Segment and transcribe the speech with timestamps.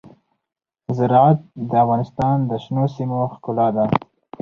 [0.97, 1.39] زراعت
[1.69, 3.85] د افغانستان د شنو سیمو ښکلا ده.